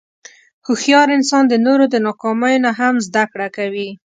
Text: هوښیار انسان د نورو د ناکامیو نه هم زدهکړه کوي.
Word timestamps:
هوښیار 0.65 1.07
انسان 1.17 1.43
د 1.49 1.53
نورو 1.65 1.85
د 1.93 1.95
ناکامیو 2.05 2.63
نه 2.65 2.71
هم 2.79 2.95
زدهکړه 3.07 3.47
کوي. 3.57 3.89